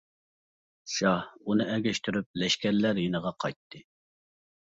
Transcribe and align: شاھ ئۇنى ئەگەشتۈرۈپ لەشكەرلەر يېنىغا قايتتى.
شاھ 0.93 1.27
ئۇنى 1.51 1.67
ئەگەشتۈرۈپ 1.73 2.41
لەشكەرلەر 2.43 3.01
يېنىغا 3.03 3.35
قايتتى. 3.45 3.83